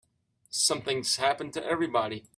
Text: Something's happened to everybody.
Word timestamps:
Something's 0.49 1.17
happened 1.17 1.53
to 1.53 1.63
everybody. 1.63 2.23